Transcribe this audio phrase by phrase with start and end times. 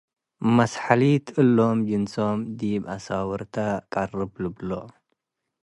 [0.55, 3.55] መስሐሊት እሎም ጅንሶም ዲብ አሳውርተ
[3.93, 4.69] ቀርብ ልብሎ።